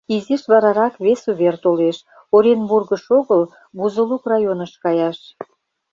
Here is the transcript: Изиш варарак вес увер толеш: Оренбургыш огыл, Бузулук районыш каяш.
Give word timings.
Изиш 0.15 0.43
варарак 0.51 0.93
вес 1.05 1.21
увер 1.31 1.55
толеш: 1.63 1.97
Оренбургыш 2.35 3.03
огыл, 3.19 3.41
Бузулук 3.77 4.23
районыш 4.31 4.73
каяш. 4.83 5.17